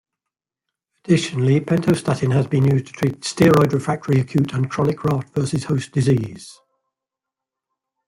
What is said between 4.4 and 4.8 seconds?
and